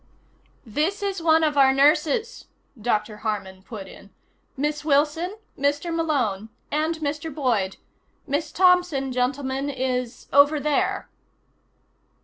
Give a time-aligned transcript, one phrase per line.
[0.65, 2.45] "This is one of our nurses,"
[2.81, 3.17] Dr.
[3.17, 4.09] Harman put in.
[4.57, 5.93] "Miss Wilson, Mr.
[5.93, 6.49] Malone.
[6.71, 7.31] And Mr.
[7.31, 7.77] Boyd.
[8.25, 11.07] Miss Thompson, gentlemen, is over there."